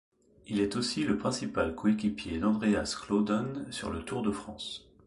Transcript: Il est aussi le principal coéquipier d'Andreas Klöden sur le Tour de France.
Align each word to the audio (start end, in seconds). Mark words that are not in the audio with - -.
Il 0.47 0.61
est 0.61 0.77
aussi 0.77 1.03
le 1.03 1.15
principal 1.15 1.75
coéquipier 1.75 2.39
d'Andreas 2.39 2.97
Klöden 2.99 3.67
sur 3.69 3.91
le 3.91 4.01
Tour 4.03 4.23
de 4.23 4.31
France. 4.31 4.91